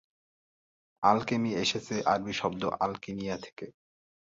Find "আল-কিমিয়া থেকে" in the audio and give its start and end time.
2.79-3.65